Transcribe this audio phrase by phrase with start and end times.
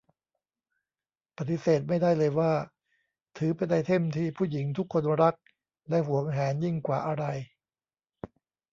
[1.37, 2.53] ปฏิเสธไม่ได้เลยว่า
[3.37, 5.35] ถือเป็นไอเทมที่ผู้หญิงทุกคนรัก
[5.89, 7.25] และหวงแหนยิ่งกว่าอะไร